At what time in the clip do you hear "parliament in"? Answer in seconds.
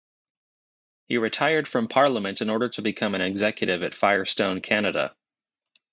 1.87-2.49